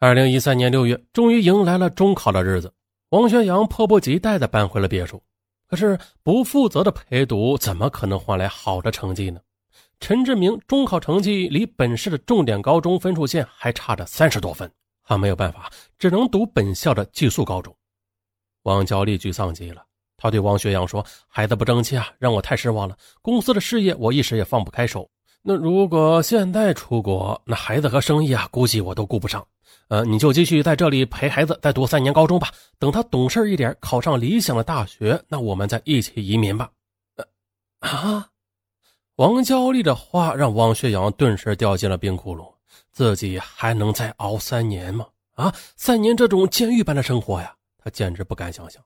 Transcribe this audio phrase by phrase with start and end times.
[0.00, 2.72] 二零一三年六月，终于迎来了中考的日子。
[3.08, 5.20] 王学阳迫不及待地搬回了别墅。
[5.66, 9.40] 可是，不负责的陪读怎么可能换来好的成绩呢？
[9.98, 14.70] 陈志明中考成绩离本市的重点高中分数线还差着三十多分，
[15.02, 15.68] 他没有办法，
[15.98, 17.74] 只能读本校的寄宿高中。
[18.62, 19.82] 王娇丽沮丧极了，
[20.16, 22.96] 她对王学阳说：“孩子不争气啊，让我太失望了。
[23.20, 25.10] 公司的事业我一时也放不开手。
[25.42, 29.44] 那如果现在出国，那孩子和生意啊，估计我都顾不上。”
[29.88, 32.48] 呃，你就继续在这里陪孩子再读三年高中吧。
[32.78, 36.70] 等他懂事一点，考上理想的大学，那我们再一起移民吧。
[37.16, 37.24] 呃，
[37.88, 38.28] 啊！
[39.16, 42.46] 王娇丽的话让王学阳顿时掉进了冰窟窿。
[42.92, 45.06] 自己还能再熬三年吗？
[45.34, 48.82] 啊，三年这种监狱般的生活呀，他简直不敢想象。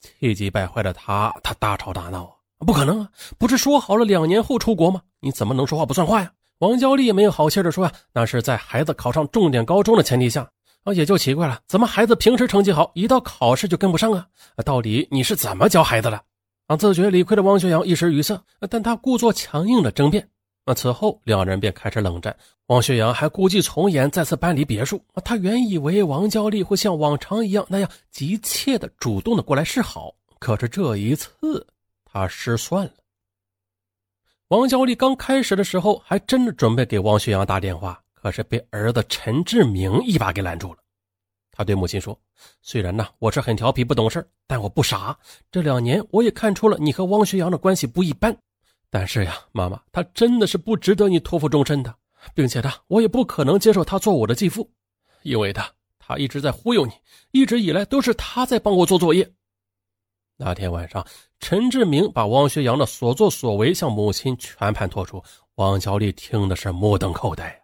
[0.00, 2.64] 气急败坏的他，他大吵大闹啊！
[2.64, 3.10] 不可能啊！
[3.38, 5.02] 不是说好了两年后出国吗？
[5.20, 6.32] 你怎么能说话不算话呀？
[6.60, 10.46] 王娇丽没有好气的说：“啊，那是在孩子考上重点高中的前提下
[10.84, 14.26] 啊，也就奇怪了，怎么孩子平时成绩好，一到考试就跟不上啊？
[14.62, 16.22] 到底你是怎么教孩子的？”
[16.68, 20.28] 啊，自觉理亏的王学阳一时语塞，但他故作强硬的争辩。
[20.66, 22.36] 啊，此后两人便开始冷战。
[22.66, 25.02] 王学阳还故伎重演，再次搬离别墅。
[25.14, 31.66] 啊他原以为王娇丽会像往常一样那样急切的主动的过来示好，可是这一次
[32.04, 32.92] 他失算了。
[34.50, 40.78] 王娇丽刚开始的时候还真的准备给王学阳打电话，可是被儿子陈志明一把给拦住了。
[41.52, 42.20] 他对母亲说
[42.60, 45.16] ：“虽然呢我是很调皮不懂事但我不傻。
[45.52, 48.36] 这两年我也看出了你和汪学阳的关系不一般。
[48.90, 51.94] 但是呀，妈妈，他真的是不值得你托付终身的，
[52.34, 54.68] 并且呢，我也不可能接受他做我的继父，
[55.22, 56.92] 因为他他一直在忽悠你，
[57.30, 59.30] 一直以来都是他在帮我做作业。”
[60.42, 61.06] 那天晚上，
[61.38, 65.22] 陈志明把汪学阳的所作所为向母亲全盘托出。
[65.56, 67.62] 王娇丽听的是目瞪口呆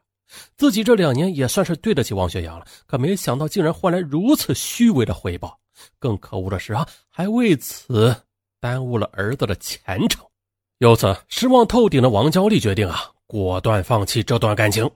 [0.58, 5.58] 自己这两年也算是对得起汪学阳了，可没想到竟然换来如此虚伪的回报。
[5.98, 8.14] 更可恶的是啊，还为此
[8.60, 10.22] 耽误了儿子的前程。
[10.76, 14.91] 由此失望透顶的王娇丽决定啊，果断放弃这段感情。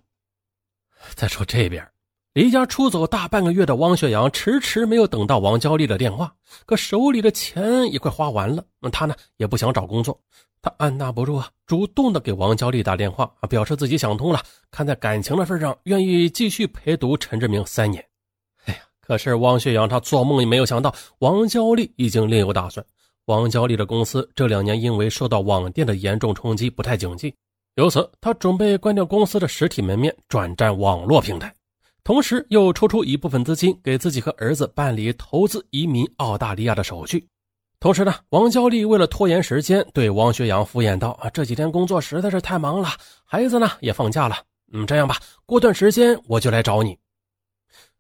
[1.14, 1.82] 再说这边。
[2.40, 6.32] 离家出走大半个月的汪学阳迟迟没有等到王娇丽的电话，
[6.64, 8.64] 可手里的钱也快花完了。
[8.80, 10.18] 那他呢也不想找工作，
[10.62, 14.40] 他按捺不住啊，主动的给王娇丽打电话啊，表示自己想通了，
[14.70, 18.02] 看在感情的份上，愿意继续陪读陈志明三年。
[18.64, 22.82] 哎呀，可是汪学阳他做梦也没有想到，王娇丽已经另有打算。
[23.26, 27.34] 王娇丽的公司这两年因为受到网店的严重冲击，不太景气，
[27.74, 31.54] 由此他准备关掉公司的实体门面，转战网络平台。
[32.02, 37.26] 同时又抽出一部分资金给自己和儿子办理投资移民澳大利亚的手续。
[37.78, 42.88] 同时呢，王娇丽为了拖延时间，对王学阳敷衍道：“啊，这几天工作实在是太忙了，
[43.24, 44.36] 孩子呢也放假了。
[44.72, 45.16] 嗯，这样吧，
[45.46, 46.98] 过段时间我就来找你。”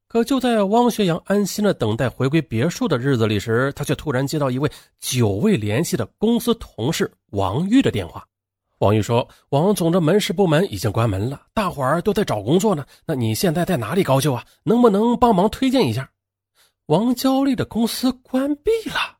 [0.06, 4.68] 可就在汪学阳安心的等待回归别墅的日子里时，他却突然接到一位
[4.98, 8.26] 久未联系的公司同事王玉的电话。
[8.80, 12.86] 王玉说：“王总的门市部门已经关门了，大伙儿都在找工作呢。
[13.04, 14.42] 那你现在在哪里高就啊？
[14.62, 16.10] 能不能帮忙推荐一下？”
[16.88, 19.18] 王娇丽的公司关闭了，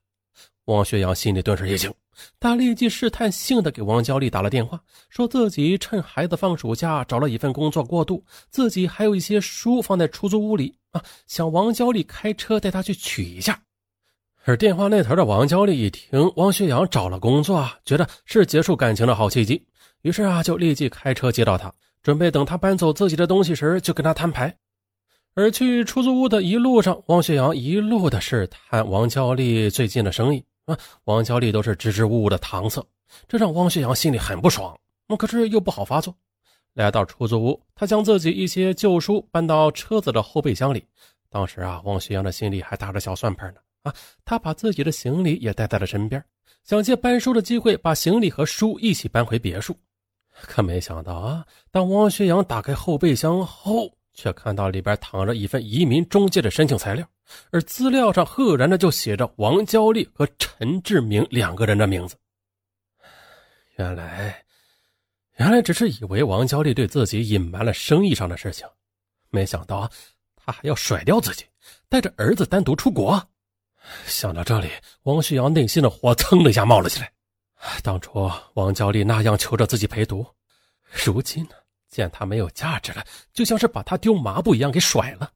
[0.65, 1.93] 王学阳心里顿时一惊，
[2.41, 13.63] 他立即试探性的给王娇丽打了电话，说自己趁孩子放暑假找了一份工作过渡，自己还有一些书放在出租屋里啊，想王娇丽开车带他去取一下。
[14.45, 19.67] 而电话那头的王娇丽一听汪学阳找了工作啊，觉得是结束感情的好契机，
[20.01, 24.57] 于是啊就立即开车接到他，准备等他搬走自己的东西时就跟他摊牌。
[25.35, 32.85] 而去出租屋的一路上，汪学阳一路的试探王娇丽最近的生意啊，王娇丽都是支支吾吾的搪塞，
[33.29, 34.77] 这让汪学阳心里很不爽，
[35.07, 36.15] 那可是又不好发作。
[36.75, 40.85] 来到出租屋，他将自己一些旧书搬到车子的后备箱里，
[41.29, 43.61] 当时啊，汪学阳的心里还打着小算盘呢。
[43.83, 46.23] 啊，他把自己的行李也带在了身边，
[46.65, 49.77] 想借搬书的机会把行李和书一起搬回别墅。
[50.43, 57.07] 可没想到啊，当汪学阳打开后备箱后，却看到里边躺着一份移民中介的申请材料，
[57.51, 62.17] 而资料上赫然的就写着王娇丽和陈志明两个人的名字。
[63.77, 64.45] 原来，
[65.37, 68.67] 原来只是以为王娇丽对自己隐瞒了生意上的事情，
[69.31, 69.91] 没想到啊，
[70.37, 71.45] 他还要甩掉自己，
[71.89, 73.23] 带着儿子单独出国。
[74.07, 74.71] 想到这里，
[75.03, 77.13] 王旭阳内心的火蹭的一下冒了起来。
[77.83, 80.27] 当初王娇丽那样求着自己陪读，
[81.05, 81.51] 如今呢，
[81.89, 85.31] 见他没有价值了，就像是把他丢抹布一样给甩了，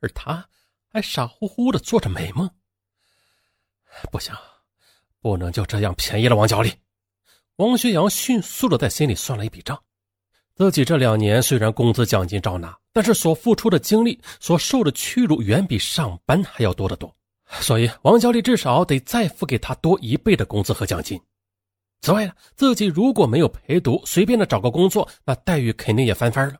[0.00, 0.46] 而他
[0.92, 2.48] 还傻乎乎的做着美梦。
[4.10, 4.34] 不行，
[5.20, 6.72] 不能就这样便宜了王娇丽。
[7.56, 9.80] 王学阳迅速的在心里算了一笔账，
[10.54, 17.14] 自己这两年虽然工资奖金照拿，但是所付出的精力、所受的屈辱远比上班还要多得多，
[17.60, 21.20] 所以王娇丽至少得再付给他多一倍的工资和奖金。
[22.00, 26.54] 此外呢，自己如果没有陪读，随便的找个工作，那待遇肯定也翻番了。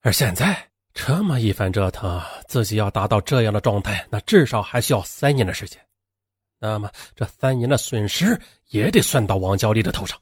[0.00, 5.78] 而现在这么一番折腾，自己要达到这样的状态，那至少还需要三年的时间。
[6.58, 8.40] 那么这三年的损失
[8.70, 10.18] 也得算到王娇丽的头上。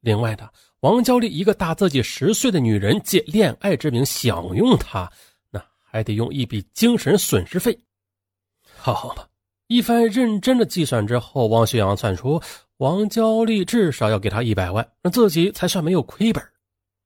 [0.00, 0.50] 另外的，
[0.80, 5.10] 王娇丽一个大自己十岁的女人，借恋爱之名享用他，
[5.50, 7.78] 那还得用一笔精神损失费。
[8.80, 9.26] 好吧，
[9.66, 12.40] 一番认真的计算之后，王学阳算出
[12.78, 16.42] 王娇丽至少要给他一百万，那自己才算没有亏本。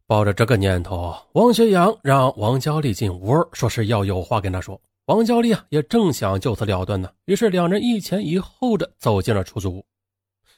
[0.07, 4.81] 抱着这个念头，王学阳让王娇丽进屋，说是要有话跟他说。
[5.07, 9.85] 王娇丽啊，也正想就此了断呢，于是两人一前一后的走进了出租屋。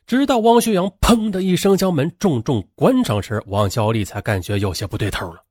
[0.07, 5.43] 直到王学阳砰的一声将门重重关上时，王娇丽才感觉有些不对头了。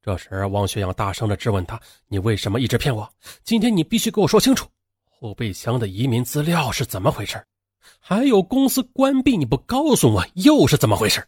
[0.00, 3.08] 这时，王学阳大声的质问他：“你为什么一直骗我？
[3.42, 4.68] 今天你必须给我说清楚，
[5.18, 7.42] 后备箱的移民资料是怎么回事？
[7.98, 11.26] 还有公司关闭你不告诉我，又是怎么回事？”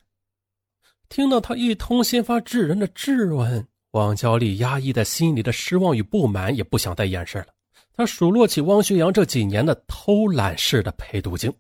[1.09, 3.67] 听到他一通先发制人的质问。
[3.93, 7.47] 王娇丽压抑在心里的失望与不满也不想再掩饰了。
[7.97, 11.51] 他数落起汪学阳这几年的偷懒式的陪读经，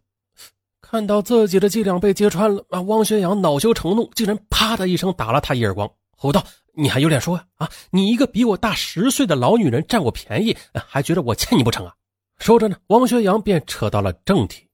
[0.83, 2.83] 看到自己的伎俩被揭穿了，啊！
[2.83, 6.45] 汪学阳恼羞成怒，竟然啪的一声打了他一耳光，吼道
[6.77, 7.45] ：“你还有脸说呀？
[7.57, 7.71] 啊！
[7.91, 11.95] 你一个比我大十岁的老女人占我便宜，还觉得我欠你不成啊？”
[12.39, 14.69] 说着呢，王学阳便扯到了正题：“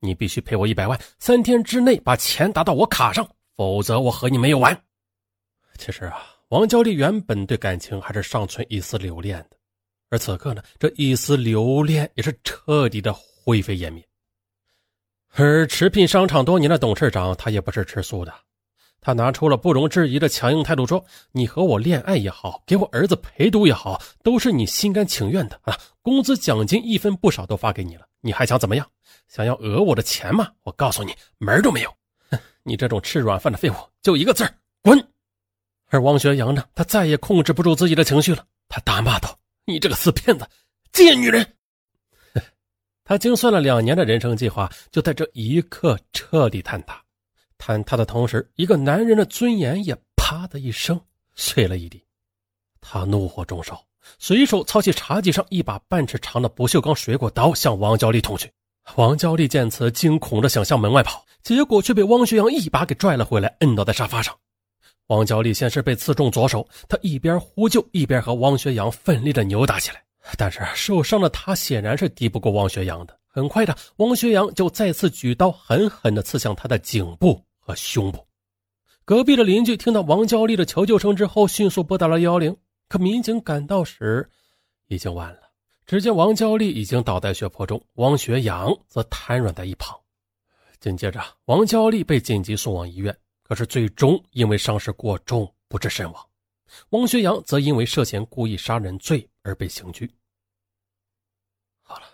[0.00, 4.82] 你必须赔我一百万，三天之内把钱打到我卡上，否则我和你没有完。”
[5.78, 6.34] 其实啊。
[6.48, 9.58] 王娇丽原本对感情还是尚存一丝留恋的，
[10.08, 14.02] 而此刻呢，这一丝留恋也是彻底的灰飞烟灭。
[15.34, 18.32] 而驰聘商场多年的董事长，他也不是吃素的，
[19.00, 25.78] 他拿出了不容置疑的强硬态度，说：“你和我恋爱也好，给我儿子陪读也好，都是你心甘情愿的啊！
[26.02, 28.86] 工资奖金一分不少都发给你了，你还想怎么样？
[29.28, 30.50] 想要讹我的钱吗？
[30.62, 31.90] 我告诉你，门都没有！
[32.30, 34.52] 哼，你这种吃软饭的废物，就一个字儿
[34.82, 35.02] 滚！”
[35.90, 36.64] 而王学阳呢？
[36.74, 40.46] 他再也控制不住自己的情绪了，他大骂道：“你这个死骗子，
[40.92, 41.46] 贱女人！”
[43.04, 47.02] 他精算了两年的人生计划，就在这一刻彻底坍塌。
[47.58, 51.00] 坍塌的同时，一个男人的尊严也啪的一声
[51.34, 52.02] 碎了一地。
[52.80, 53.84] 他怒火中烧，
[54.18, 58.50] 随手操起茶几上一把半尺长的不锈钢水果刀，向王娇丽捅去。
[58.96, 64.34] 王娇丽见此，惊恐的想向门外跑，结果却被汪学阳一把给拽了回来，摁倒在沙发上。
[65.08, 70.02] 王娇丽先是被刺中左手，她一边呼救，一边和汪学阳奋力的扭打起来。
[70.36, 73.18] 但是受伤的她显然是敌不过汪学阳的。
[73.26, 78.26] 很快的，汪学阳就再次举刀狠狠地刺向她的颈部和胸部。
[79.04, 82.56] 隔壁的邻居听到王娇丽的求救声之后，迅速拨打了幺幺零。
[82.88, 84.26] 可民警赶到时，
[84.86, 85.50] 已经晚了。
[85.84, 89.94] 只见王娇丽已经倒在血泊中，王学阳则瘫软在一旁。
[90.80, 93.14] 紧接着，王娇丽被紧急送往医院。
[93.42, 96.26] 可是最终因为伤势过重不治身亡，
[96.88, 100.10] 王学阳则因为涉嫌故意杀人罪而被刑拘。
[101.82, 102.04] 好了，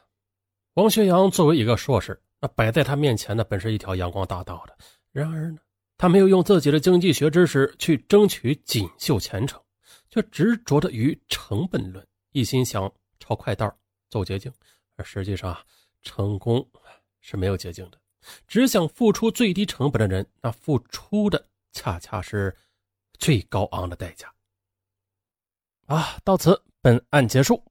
[0.74, 4.76] 王学阳作为一个硕士，那摆在他面前的本是一条阳光大道的，
[5.14, 5.58] 然而呢，
[5.96, 9.62] 他没有用自己的经济学知识去争取锦绣前程，
[10.10, 13.72] 却执着的于成本论，一心想抄快道
[14.10, 14.52] 走捷径，
[14.96, 15.64] 而实际上啊
[16.02, 16.68] 成功
[17.20, 18.00] 是没有捷径的。
[18.48, 22.52] 只想付出最低成本的人，那付出的恰恰是
[23.20, 24.34] 最高昂的代价。
[25.86, 27.62] 啊，到此本案结束。